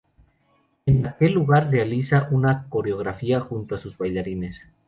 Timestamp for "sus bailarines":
3.77-4.65